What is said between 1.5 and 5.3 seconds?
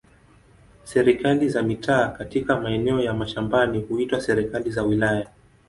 mitaa katika maeneo ya mashambani huitwa serikali za wilaya.